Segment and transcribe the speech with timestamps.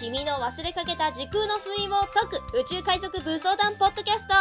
[0.00, 4.32] 君の忘れかけた時空の封印を解く宇宙海賊武装団ポッドキャスト。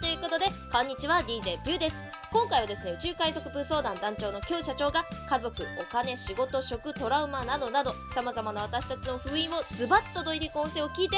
[0.00, 2.04] ということでこんにちは DJ ピューです。
[2.30, 11.16] 今回はですね宇宙海賊武装団団長の京社長が家族お金仕事食トラウマなどなどさまざまな私たちの封印をズバッと解いていく音声を聞いて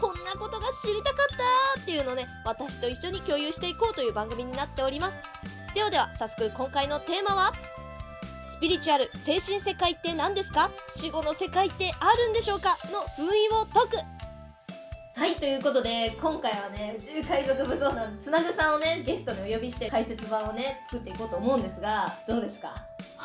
[0.00, 5.18] こんなことが知りたかったっていうのをね私と一緒に共有していこうという番組になっております。
[5.74, 7.52] ではでは早速今回のテーマは？
[8.56, 10.70] スピリチュアル精神世界って何ですか？
[10.90, 12.78] 死後の世界ってあるんでしょうか？
[12.90, 15.20] の封印を解く。
[15.20, 22.74] はいということで今回はね宇宙海賊武装団つなぐさんをねゲストにお呼びして解説版をね作っていこうと思うんですがどうですか？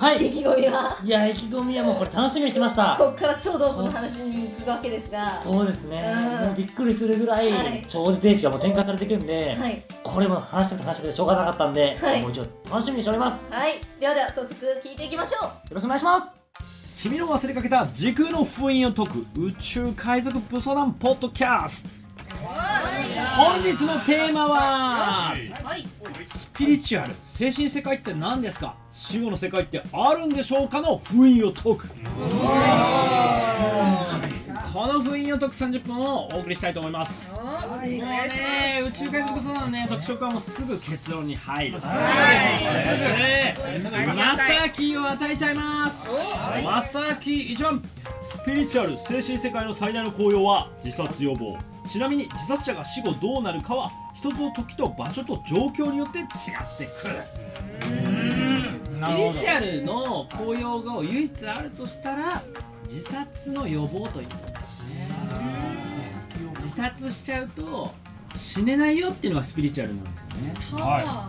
[0.01, 0.17] はい。
[0.27, 0.97] 意気込みは？
[1.03, 2.95] いや意気込みはもうこれ楽しみにしてました。
[2.97, 5.39] こっから超ドープの話に行くわけですが。
[5.39, 6.47] そうですね、うん。
[6.47, 7.85] もうびっくりするぐらいはい。
[7.87, 9.83] 超絶英知がもう展開されていくんで、はい。
[10.01, 12.21] これも話したくて話したくてしょうがなかったんで、はい。
[12.23, 13.35] もう一応楽しみにしております。
[13.35, 13.73] よはい。
[13.99, 15.75] ではでは早速聞いていきましょう。
[15.75, 16.27] ろしくお願いします。
[16.97, 22.10] 君の忘れかけた時空の封印を解く宇宙海賊武装団ポッドキャスト
[23.35, 25.35] 本日のテーマは
[26.33, 27.13] スピリチュアル。
[27.25, 28.75] 精神世界って何ですか？
[28.91, 31.89] 死後の世界ってあるんでしょうかの封印を解く。
[34.73, 37.33] この封印を解く30分をお送りしたいと思います。
[37.33, 37.41] も
[37.77, 41.79] うね宇宙海賊武装団のね特色はもうすぐ結論に入るね。
[44.15, 46.09] マスターキーを与えちゃいます。
[46.63, 47.81] マスターキー1番
[48.31, 51.57] スピリチュアル精神世界の最大の効用は自殺予防。
[51.85, 56.27] ちなみに自殺者が死後どうなるかは人と時と場所と状況によって違っ
[56.77, 57.15] てくる。
[58.89, 62.41] スピリチュアルの効用が唯一あるとしたら
[62.87, 65.09] 自殺の予防ということですね
[66.55, 67.91] 自殺しちゃうと
[68.35, 70.53] 死ねないよっていうのがスピリチュアルなんですよね。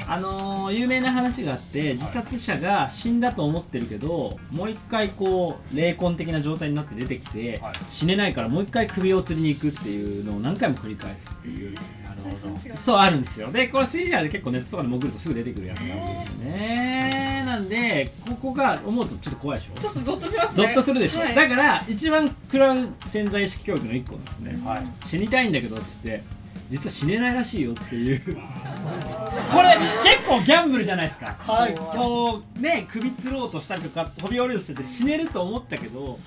[0.07, 7.73] あのー有名な話があって自殺者が死んだと思ってるけどもう一回こう霊魂的な状態になって出てきて、はい。
[7.91, 11.81] 死ねないからもう一回首を吊りに行くっていうのを何回も繰り返すっていうな
[12.15, 13.51] るほどそうあるんですよ。
[13.53, 17.43] でこれスピリチュアルで結構ネットとかで潜るとすぐ出てくるやつなんですよね。
[17.45, 19.79] なんでここが思うとちょっと怖いでしょ。
[19.79, 21.35] ちょっとゾッとしますゾねッとするでしょ、はい。
[21.35, 24.85] だから一番食らう潜在意識教育の一個なんですね、はい。
[25.05, 26.25] 死にたいんだけどって言って
[26.73, 28.21] 実は死ねないらしいよっていう。
[28.25, 28.31] こ
[29.61, 31.75] れ結構ギャンブルじゃないですか、はい。
[31.75, 36.19] こうね首つろうとしたりとか飛び降りようとしてて死ねると思ったけど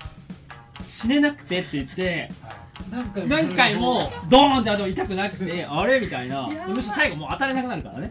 [0.84, 2.30] 死ねなくてって言って
[2.90, 4.10] 何回も。
[4.28, 6.00] ドーンってあの痛くなくてあれ？
[6.00, 6.48] みたいな。
[6.68, 8.10] むしろ最後もう当たれなくなるからね。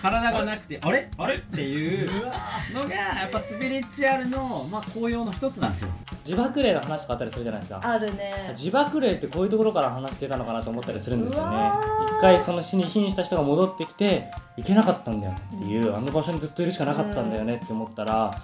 [0.00, 1.10] 体がなくてあれ？
[1.18, 1.34] あれ？
[1.34, 2.10] っていう。
[2.72, 5.88] のがやっぱスピリチュアルの、まあ、効用の一つなんですよ。
[6.24, 7.80] 自爆霊の話とかあったりするじゃないですか。
[7.82, 8.54] あるね。
[8.56, 11.70] 自爆霊ってこういうところから話してたのかなと思ったりするんですよね。
[12.18, 18.34] 一回その死に瀕した人が戻ってきて行けなかったんだよねっていうあの場所にずっといるしかなかったんだよねって思ったら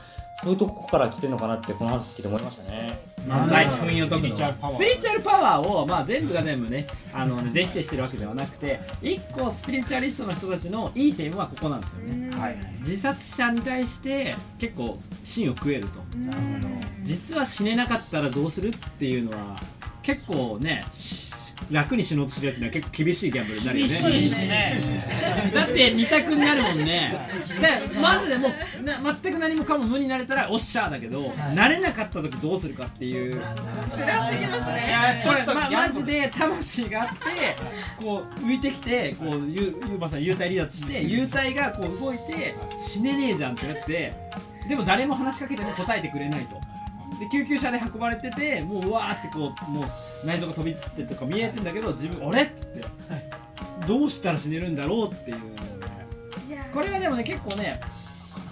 [0.43, 2.99] そういうとこから来てるのかなってこの話聞いて思いましたね。
[3.27, 4.37] まず第一封印を解くの。
[4.37, 12.37] スピリチュアルパワーを、まあ、全部が全部ねあのね全否定してるわけではなくて一個スピリチュアリストの人たちのいい点はここなんですよね。
[12.37, 12.56] はい。
[12.81, 16.00] 自殺者に対して結構芯を食えると。
[16.19, 16.69] なるほど。
[17.03, 19.56] 実は死ねなかったらどうするっていうのは
[20.03, 21.34] 結構ねし
[21.71, 23.95] 楽に死のうとするやつには結構厳しいギャンブルになるよね。
[23.95, 25.53] そうですね。
[25.55, 27.15] だって二択になるもんね。
[27.61, 28.49] でまずでも
[28.85, 33.41] な全く何もかも無になれたらおっしゃーだけど、なれなかった時どうするかっていう。
[33.91, 35.23] 辛すぎますね。
[35.25, 37.57] これ、ま、マジで魂があって
[37.99, 44.13] こう浮いてきてこうゆゆうまさん幽体離脱して 幽体がこう動いて死ねねえじゃんってなって
[44.69, 46.61] でも誰も話しかけても答えてくれないと
[47.19, 53.45] で救急車で運ばれててもううわーってこうもう内臓が飛び散ってとか見えてんだけど自分「俺?」って言って。
[53.87, 57.81] どうしたら死ねるんだろうっていうのをねこれはでもね結構ね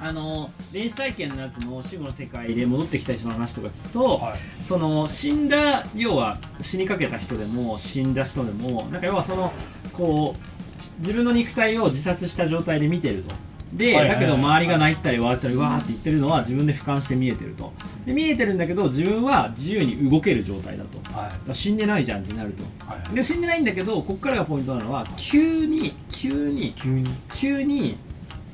[0.00, 4.38] あの電子体験のやつの死後の世界で戻ってきた人の話とか聞くと、はい。
[4.62, 9.52] その死んだ要は死にかけた人でも死んだ人でもなんか要はその
[9.92, 13.34] こうし自分の肉体を自殺した状態で見てると
[13.72, 14.14] で、はいはいはい。
[14.14, 17.72] だけど周りが泣いたり笑ったりわーって言ってるのは自分で俯瞰して見えてると。
[18.06, 20.98] で見えてるんだけど自分は自由に動ける状態だと。
[21.12, 21.48] はい。
[21.48, 22.62] ら死んでないじゃんってなると。
[22.86, 27.10] はいで死んでないんだけどこっからがポイントなのは急に急に急に。
[27.34, 27.96] 急に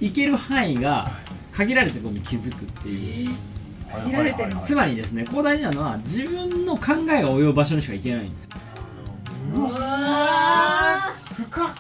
[0.00, 1.10] 行ける範囲が
[1.52, 3.31] 限られてることに気づくっていう。
[3.90, 8.50] 限られてるつまりですねここ大事なのは自分の考えが及ぶ場所にしか行けないんですよ。
[11.34, 11.75] 深っ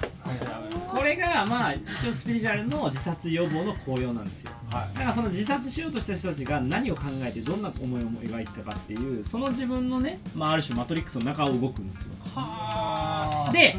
[0.98, 4.50] これがまあ一応スピリチュアルの自殺予防の効用なんですよ。
[4.68, 4.94] はい。
[4.94, 12.08] だからその自殺しようとした人たちが何を考えてどんな思いを描いてたかっていうその自分のね、まあ、ある種マトリックスの中を動くんですよ。
[12.34, 13.52] はあ。
[13.52, 13.76] で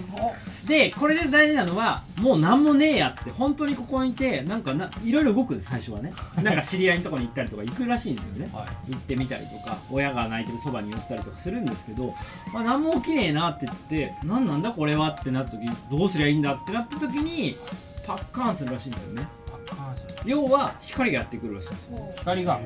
[0.65, 6.13] でこれで大事なのはもう何もねえやって本当にここにいてなんかないろいろ動くんです最初はね。
[6.41, 8.51] なんか知り合いのとこに行ったりとか行くらしいんですよね。
[8.87, 12.13] 行ってみたりとか親が泣いてるそばに寄ったりとかするんですけど、
[12.53, 17.57] まあ、何も起きねえなって言って何なんだこれはってなった時どうすりゃいいんだってなった時に
[18.05, 19.27] パッカーンするらしいんですよね。
[19.45, 20.13] パッカーンする。
[20.25, 22.13] 要は光がやってくるらしいんですよ。
[22.17, 22.59] 光が。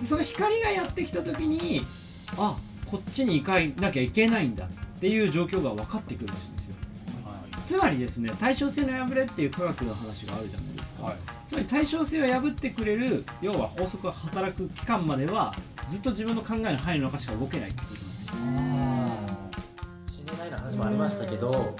[0.00, 1.86] でその光がやってきた時に
[2.36, 2.56] あ
[2.90, 4.68] こっちに行かなきゃいけないんだっ
[5.00, 6.74] ていう状況が分かってくるらしいんですよ。
[7.66, 11.16] つまりですね対称性の破れっていう科学の話があるじゃないですか、はい。
[11.48, 15.52] つまり対称性を破ってくれる要は法則が働く期間までは
[15.88, 17.88] ずっと自分の考えの範囲の中しか動けないってこ
[18.30, 19.26] となん
[20.06, 20.24] ですよ。
[20.28, 21.76] 死ねないの話もありましたけど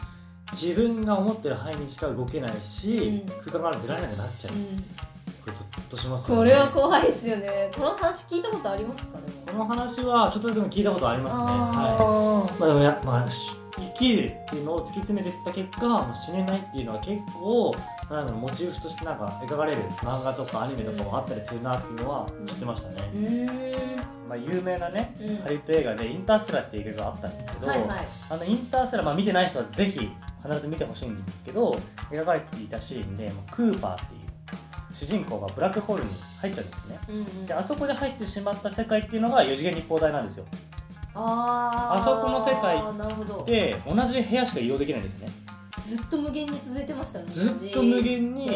[0.53, 3.29] 自分が思ってる範囲にしか動けないし、うん。
[3.45, 4.63] 空間から出られなくなっちゃう、うん。
[4.67, 4.83] こ
[5.47, 6.51] れゾッとしますよね。
[6.51, 7.71] これは怖いですよね。
[7.75, 9.19] この話聞いたことありますか？
[9.19, 11.43] ねこの話はちょっとでも聞いたことありますね。
[11.43, 12.61] あはい。
[12.61, 17.75] まあでもや、まあ、し生きるっていうのを突き詰めていった結果、まあ、死ねないっていうのは結構
[18.11, 23.77] なんモチーフとしてなんか描かれる漫画とかアニメとかもあったりするなっていうのは知ってましたね、
[24.29, 25.37] まあ、有名なねうん。
[25.43, 28.09] ハリウッド映画で「インターステラー」っていう映画があったんですけど、はいはい。
[28.31, 30.11] あのインターステラー、まあ、見てない人はぜひ
[30.47, 31.77] 必ず見てほしいんですけど
[32.11, 34.21] 描かれていたシーンでまあクーパーっていう
[34.95, 36.11] 主人公がブラックホールに
[36.41, 36.99] 入っちゃうんですね。
[37.11, 37.47] うんうん。
[37.47, 40.47] であそこで入ってしまった世界っていうのが4次元立方体なんですよ。
[41.15, 41.99] あー。
[41.99, 43.45] あそこの世界なるほど。
[43.45, 45.33] で同じ部屋しか移動できないんですよね。
[45.79, 48.51] ずっと無限に続いてましたねずっと無限に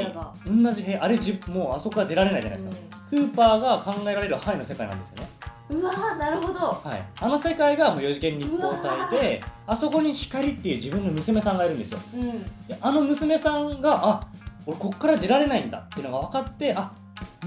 [0.46, 5.28] 同じ部屋あれじもうあそこから出られないじゃないですか、クーパーが考えられる範囲の世界なんですよね
[5.70, 6.60] うんうわーなるほど。
[6.60, 12.00] はい、あの世界がもう4次元立方体であそこに光っていう自分の娘さんがいるんですよ。
[12.14, 12.42] うん。
[12.66, 14.28] であの娘さんがあ
[14.66, 16.92] 俺こっから出られないんだっていうのが分かってあ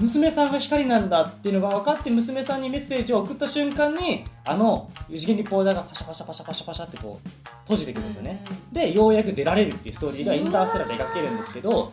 [0.00, 7.28] 娘さんが光なんだっていうのが分かって娘さんにメッセージを送った瞬間にあの4次元立方体がパシャパシャパシャパシャパシャってこう
[7.62, 11.92] 閉じていくんですよね、でようやく出られるっていうストーリーがインターステラーで描けるんですけど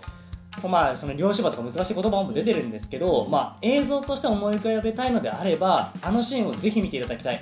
[0.68, 7.42] まあその両芝とか難しい言葉も出てるんですけど、まあ、映像として思い浮かべたいのであればあのシーンをぜひ見ていただきたい。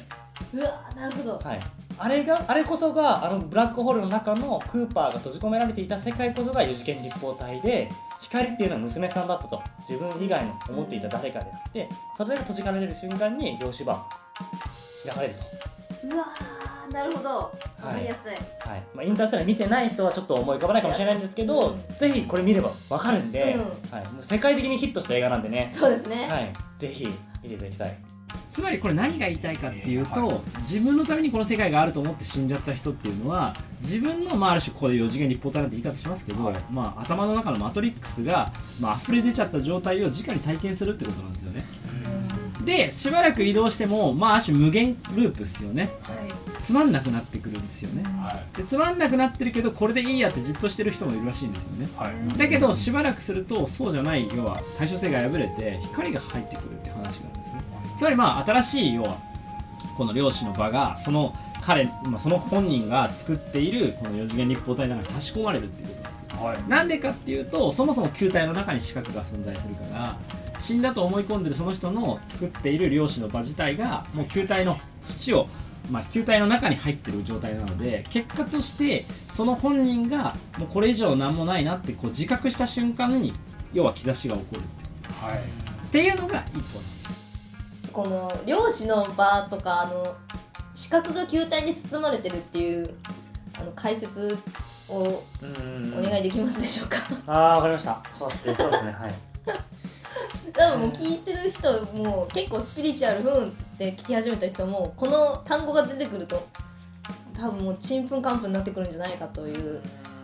[0.53, 1.39] うわーなるほど。
[1.39, 1.59] はい、
[1.97, 7.89] あれがあれこそがあのブラックホールの中のクーパーが閉じ込められていた世界こそが4次元立方体で
[8.21, 14.07] 光っていうのは娘さんだったと自分以外の思っていた誰かであってそれが閉じ込められる瞬間に両芝
[15.05, 16.58] 開かれると、うわー
[16.91, 17.29] なるほど。
[17.29, 17.51] わ
[17.93, 18.31] かりやすい、
[18.67, 18.83] はい。
[18.93, 21.95] まあ、インターステラー見てない人はちょっと思い浮かばないかもしれないんですけど、うん。
[21.95, 27.07] ぜひこれ見ればわかるんで、うはい、もう世界的にヒットした映画なんでね、そうですね、はい、ぜひ
[27.43, 27.97] 見ていただきたい。
[28.49, 41.63] つまりこれ何が言いたいかっていうと、自分のためにこの世界があると思って死んじゃった人っていうのは自分の、まあ、ある種ここで4次元立方体なんて言い方しますけど、まあ、頭の中のマトリックスが、まあ溢れ出ちゃった状態を直に体験するってことなんですよね
[42.69, 45.89] でしばらく移動しても、まあ、ある種無限ループですよね。
[46.03, 46.61] はい。
[46.61, 48.03] つまんなくなってくるんですよね。
[48.03, 48.57] はい。
[48.57, 51.89] でつまんなくなってるけどこれでいいやってじっとしてる人もいるらしいんですよね。
[51.97, 52.37] はい。
[52.37, 57.29] だけどしばらくするとそうじゃない要は対称性が破れて光が入ってくるって話なんですね。
[57.97, 59.17] つまりまあ新しい要は
[59.97, 66.45] この量子の場がその彼、まあ、その本人が作っているこの4次元立方体の中に差し込まれるっていうことなんですよ。
[66.45, 66.69] はい。
[66.69, 70.17] なんでかっていうとそもそも球体の中に四角が存在するから
[70.59, 75.47] 死んだと思い込んでるその人の作っている量子の場自体がもう球体の縁を、
[75.89, 83.33] まあ、球体の中に入ってる状態なので結果としてその本人がもうこれ以上何もないなってこう自覚した瞬間に
[83.73, 84.61] 要は兆しが起こる
[85.25, 85.39] はい。
[85.39, 86.61] っていうのが一歩なん
[87.71, 90.15] ですこの漁師の場とかあの
[90.75, 92.95] 四角が球体に包まれてるっていう
[93.59, 94.37] あの解説
[94.87, 95.93] をうん。
[95.99, 96.97] お願いできますでしょうか、
[97.27, 98.01] ああわかりました。
[98.11, 98.55] そうですね。
[98.55, 98.91] そうですね。
[98.91, 99.13] はい
[100.53, 106.47] 多分もう聞いてる人も結構スピリチュアルふんって聞き始めた人もこの単語が出てくると
[107.33, 109.81] 多分もうちんぷんかんぷんになってくるんじゃないかという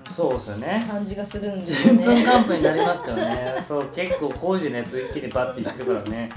[0.09, 0.85] そうですよね。
[0.87, 2.23] 感じがするんですよちんぷんね。
[2.23, 3.55] かんぷんになりますよね。
[3.65, 6.29] そう結構工事のやつ一気にバッて言ってるからね。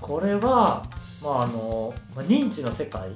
[0.00, 0.82] これは
[1.22, 3.10] まああの、まあ、認知の世界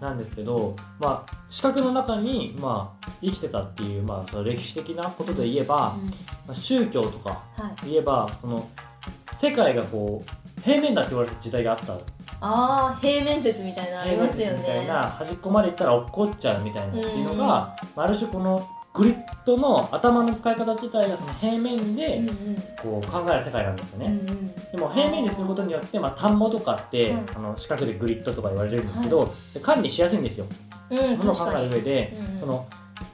[0.00, 6.06] なんですけど、まあ、視覚の中に、まあ、生きてたっていう、まあ、その歴史的なことで言えば、うん。
[6.06, 6.12] ま
[6.50, 8.68] あ、宗教とかはい、言えばその
[9.42, 11.98] 世界がこう平面だって言われた時代があったあ
[12.40, 14.86] あ平面説みたいなのありますよ平面みたいね。
[14.86, 22.22] な端っこまで行ったら落っこっちゃうみたいなっていうのが、あある種このグリッドの頭の使い方自体がその平面で
[22.80, 24.46] こう考える世界なんですよね、うんうん。
[24.46, 30.46] でも平面にすることによって、まあ、田んぼとかって、うんあの四角でグリッドとか言われるんですけど、で管理しやすいんですよ。
[30.90, 32.40] うんものを考える上で、うんうん。
[32.40, 32.66] その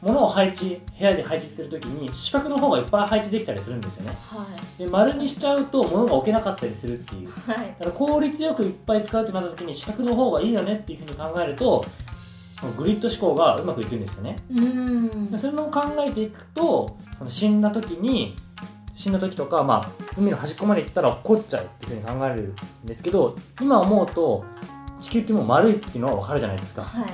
[0.03, 4.17] 物を配置部屋で配置するときに四角の方がいっぱい配置できたりするんですよね。
[4.29, 4.47] は
[4.79, 4.83] い。
[4.83, 7.31] で丸にしちゃうと物が置けなかったりするっていう。
[7.31, 7.57] はい。
[7.57, 11.85] だから効率よくいっぱい使うってなった時に四角の方がいいよねっていうふうに考えると
[12.77, 14.37] グリッド思考がうまくいくんですよね。
[14.51, 15.31] うん。
[15.31, 18.37] でそれを考えていくとその死んだ時に
[18.95, 24.45] 死んだ時とか、まあ、海の端っこまで行ったら落っこっちゃうっていうふうに考えるんですけど今思うと
[24.99, 26.83] 地球ってもう丸いっていうのは分かるじゃないですか。
[26.83, 27.07] は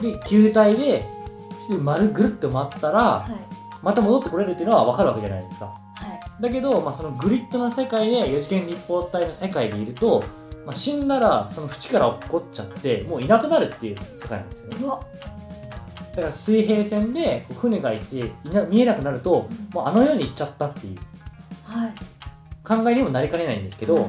[0.00, 0.02] い。
[0.02, 1.06] で球体で
[1.70, 3.62] 丸ぐるっと回ったらはい。
[3.82, 5.66] また戻ってこれるっていうのは分かるわけじゃないですか。
[5.66, 5.72] は
[6.38, 6.42] い。
[6.42, 10.22] だけど、まあ、そのグリッドの世界で4次元立方体の世界にいると、
[10.64, 14.76] まあ、死んだらその縁から落っこっちゃってもういなくなるっていう世界なんですよね。
[16.14, 20.96] だから水平線で船がいていな見えなくなるともうあの世に行っちゃったっていう。
[21.64, 21.92] はい。
[22.64, 24.08] 考えにもなりかねないんですけど、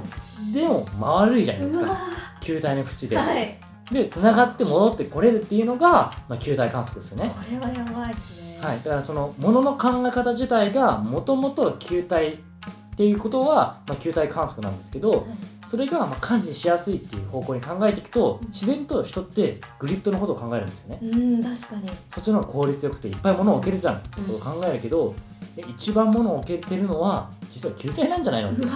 [0.53, 1.97] でも丸いじゃないですか。
[2.41, 3.57] 球体の縁で、はい
[3.91, 7.29] で繋がって戻ってこれるっていうのが、まあ、球体観測ですよね。
[7.29, 8.59] これはやばいですね。
[8.61, 15.27] はい、だからそのものの考え方自体がもともと球体っていうことは、まあ、球体観測なんですけど
[15.67, 20.99] それがまあ管理しやすいっていう方向に考えていくと自然と人ってグリッドのことを考えるんですよね。
[21.01, 21.89] うん確かに。
[22.13, 25.13] そっちの方が効率よくていっぱい物を置けるじゃんってことを考えるけど、
[25.57, 28.71] え一番物を置けてるのは実は球体なんじゃないのうわ。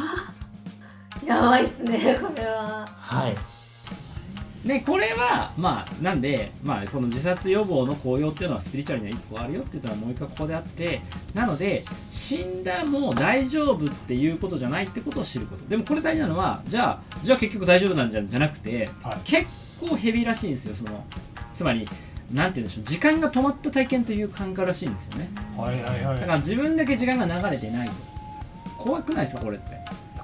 [1.26, 2.88] やばいっすねこれは。
[2.88, 3.57] はい
[4.66, 11.02] でこれはまあなんで、まあ、この自殺予防の効用っていうのはスピリチュアルには1個あるよっていうのはもう一回ここであって
[11.34, 15.66] なので死んだも大丈夫っていうことじゃないってことを知ること。
[15.68, 19.18] でもこれ大事なのはじゃあじゃあ結局大丈夫なんじゃじゃなくてはい。
[19.24, 19.48] 結
[19.80, 21.06] 構ヘビーらしいんですよその
[21.54, 21.88] つまり
[22.34, 25.30] なんて言うんでしょう時間が止まった体験という感覚らしいんですよね。
[25.56, 26.20] はいはいはい。
[26.20, 27.94] だから自分だけ時間が流れてないと。
[28.78, 29.72] 怖くないですかこれって？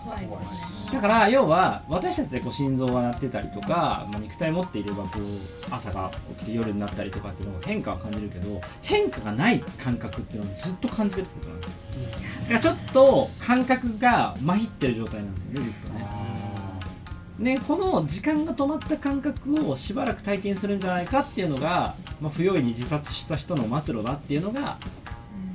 [0.03, 12.43] 怖いですねだから要は私たちでこう心臓が鳴ってたりとか、まあ、肉体持っていればこう朝が起きて夜になったりとかっていうのを変化は感じるけど変化がない感覚っていうのをずっと感じてるってことなんです。
[12.43, 17.55] だからちょっと感覚がまひってる状態なんですよねずっとね。
[17.55, 24.77] ねこの時間が止まった感覚をしばらく体験するんじゃないかっていうのが、まあ、不用意に自殺した人の末路だっていうのが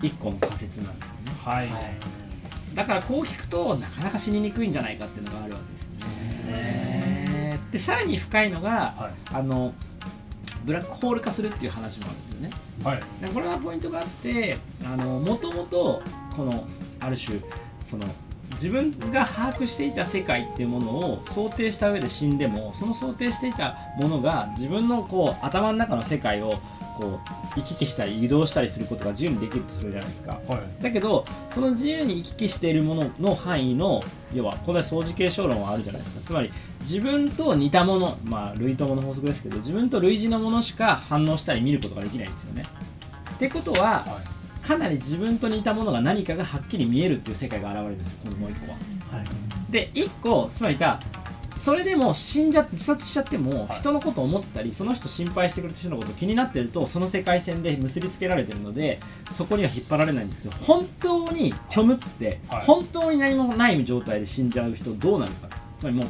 [0.02, 1.32] 一個の仮説なんですよね。
[1.44, 2.27] はい
[2.78, 7.58] だからこう聞くとなかなか死ににくいんじゃないかっていうのがあるわけですよね。
[7.72, 9.74] でさらに深いのがはいあの
[10.64, 12.56] ブラックホール化するっていう話もあるんだよね。
[12.84, 16.00] はいでこれはポイントがあってあのもともと
[16.36, 16.68] この
[17.00, 17.40] ある種
[17.84, 18.06] その
[18.52, 26.54] 自分が把握していた世界っていうものを想定した上で死んでもその想定していたものが自分のこう頭の中の世界を
[26.98, 27.20] こ
[27.56, 30.40] う行き来したり移動したりすることが自由にできるとするじゃないですか。
[30.48, 30.82] はい。
[30.82, 34.02] だけどその自由に行き来しているものの範囲の
[34.34, 36.20] 要はこれは相似継承論はあるじゃないですか。
[36.24, 36.50] つまり
[36.80, 42.64] 自分と似たものまあ類友の法則ですけど自分と類似のものしか反応したり見ることができないんですよね。
[43.34, 44.20] ってことはは
[44.66, 48.78] かなり自分と似たものが何かがはっきり見えるっていう世界が現れるんですよこのもう一個は。
[49.70, 50.98] で一個つまりだ
[51.58, 53.78] それでも死んじゃって自殺しちゃってもはい。
[53.78, 59.00] 人のことを思ってたりその人心配してくれた人のこと気になってるとその世界線で結びつけられてるので
[59.32, 62.64] そこには引っ張られないんですけど本当に虚無ってはい。
[62.64, 65.48] 本当に何もない状態で死んじゃう人どうなるか。
[65.78, 66.06] つまりもう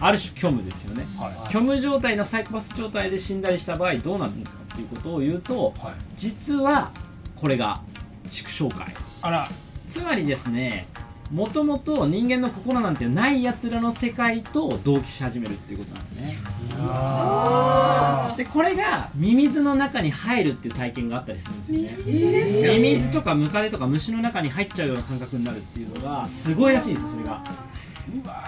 [0.00, 1.06] ある種虚無ですよね。
[1.18, 1.32] はい。
[1.46, 5.94] 虚無状態のサイコパス状態で死んだりした場合どうなるのかっていうことを言うとはい。
[6.16, 6.90] 実は
[7.36, 7.80] これが
[8.28, 8.94] 畜生界。
[9.20, 9.48] あら。
[9.88, 10.86] つまりですね
[11.32, 16.38] もともと人間の心なんてないやつらの世界と同期し始めるっていうことなんですね。
[16.78, 22.78] あでこれがミミズの中に入るっていう体験があったりするんですよね。
[22.78, 27.42] ミミズとかムカデとか虫の中に入っちゃうような感覚になるっていうのがすごいらしいんですよそれが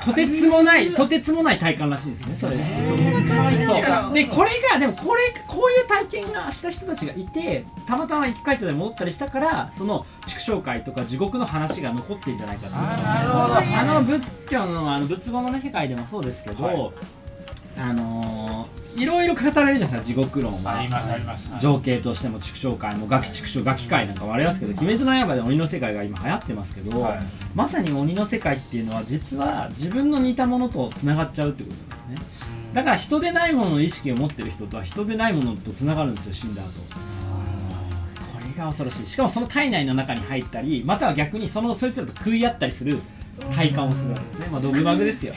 [0.04, 3.66] とてつもないとてつもない体感らしいんですねそれ。
[3.66, 4.12] そう。
[4.12, 12.87] でこれがでもこれこういう体験がした人たちがいてたまたま生き返っちゃで戻ったりしたからその畜生界とか地獄の話が残ってんじゃないかと思う。
[12.88, 13.54] んですよなるほど。
[13.56, 16.92] あの仏教のあの仏語の、ね、世界でもそうですけど、はい
[17.76, 20.78] あのー、いろいろ語られるじゃないですか地獄論は。
[20.78, 21.50] ありますあります。
[21.61, 27.23] 情景としても畜生界もガキ畜生ガキ界なんかもありますけど「鬼滅の刃」で鬼の世界が今流行ってますけど、はい。
[27.54, 32.28] まさに鬼の世界っていうのは実は自分の似たものとつながっちゃうってことなんですね。
[32.73, 36.69] だから人でないものの意識を持ってる人とは人でないものとつながるんですよ死んだ後。
[38.33, 39.07] これが恐ろしい。
[39.07, 42.99] しかもその体内の中に入ったりまたは逆にそのそいつらと食い合ったりする
[43.54, 44.49] 体感をするわけですね。
[44.50, 45.33] まあドグマグですよ。
[45.33, 45.37] い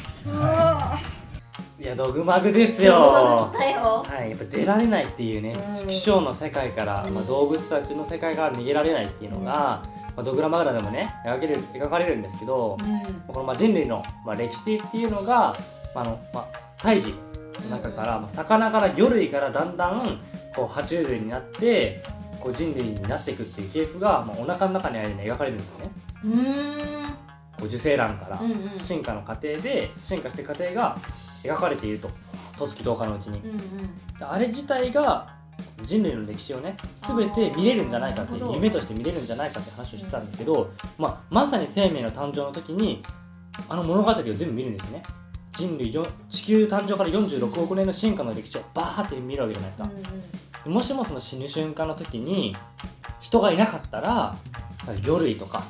[1.86, 2.94] やドグマグですよ。
[2.94, 5.78] はい、やっぱ出られないっていうねうん。
[5.78, 12.78] 畜生の世界から、まあ、動物たちの世界から逃げられないっていうのが、まあ、ドグラマグラでもね描ける描かれるんですけど、
[13.28, 15.56] このまあ人類の、まあ、歴史っていうのが、
[15.94, 17.14] まああのまあ、胎児
[17.64, 20.20] の中から、まあ、魚から魚類からだんだん
[20.56, 22.02] こう爬虫類になって
[22.40, 25.92] こう人類になっていくっていう系譜が、まあ、お腹の中にあるように描かれるんですよね。
[26.24, 27.08] うーん。
[27.58, 28.40] こう受精卵から
[28.78, 30.98] 進化の過程で進化していく過程が
[31.52, 32.10] 描かれていると。
[32.58, 33.40] 十月10日のうちに。
[33.40, 33.58] うんうん。
[34.18, 35.36] であれ自体が
[35.84, 36.76] 人類の歴史をね
[37.08, 38.56] 全て見れるんじゃないかってなるほど。
[38.56, 43.04] 夢として見れるんじゃないかって話をしてたんですけど、まあ、まさに生命の誕生の時に
[43.70, 45.04] あの物語を全部見るんですよね。
[45.54, 52.56] 人類よ地球誕生から46億年の進化の歴史をバーって見るわけじゃないですか、もしもその死ぬ瞬間の時に
[53.20, 54.36] 人がいなかったら
[55.02, 55.64] 魚類とか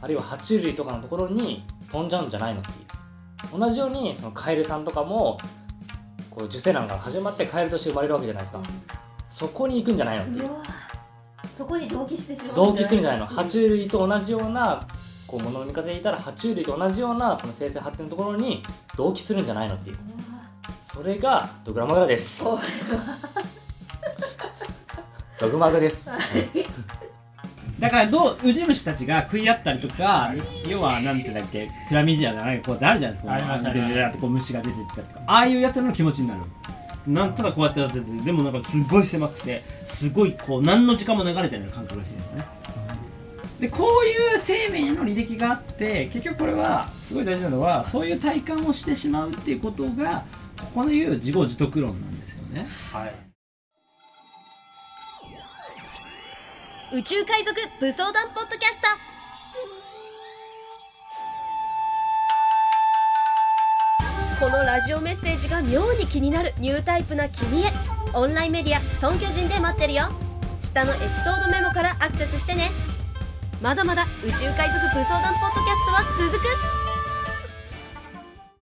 [0.00, 2.76] あるいは爬虫類とかのところに飛んじゃうんじゃないのっていう
[3.56, 5.38] 同じようにそのカエルさんとかも
[6.30, 8.60] こう受精卵から始まってカエルとして生まれるわけじゃないですか、
[9.28, 10.50] そこに行くんじゃないのっていう。
[11.50, 13.20] そこに同期してしま同うん期するんじゃない。
[13.20, 14.86] のか爬虫類と同じような
[15.26, 18.62] こう物の見方でいたら爬虫類と同じようなこの生成発展のところに
[18.96, 19.96] 同期するんじゃないのっていう。
[20.84, 22.42] それがドグラマグラです。
[22.42, 22.58] こ
[25.40, 26.08] ドグマグです
[27.82, 30.32] だからどうウジ虫たちが食い合ったりとか
[30.68, 33.32] 要はなんてだっけクラミジアじゃないこうやってあるじゃないですか。
[33.32, 33.94] ありますあります。
[33.94, 35.20] ででこう虫が出てきたりとか。
[35.26, 36.40] ああいうやつらの気持ちになる。
[37.08, 42.44] なんただこうやってやっててでもなんかすごい狭くてすごいこう何の時間も流れてな感覚らしいんですよね。
[43.58, 50.24] でこういう生命の履歴があって結局これはすごい大事なのはそういう体感をしてしまうっていうことが
[50.60, 52.68] ここの言う自業自得論なんですよね。
[52.92, 53.31] はい
[56.94, 58.86] 宇宙海賊武装団ポッドキャスト。
[64.38, 67.72] このラジオメッセージが妙に気になるニュータイプな君へ。
[68.12, 70.10] オンラインメディア「孫巨人」で待ってるよ。
[70.60, 72.70] 下のエピソードメモからアクセスしてね。
[73.62, 76.81] まだまだ宇宙海賊武装団ポッドキャストは続く。